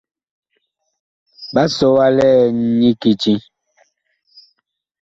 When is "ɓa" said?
1.53-1.63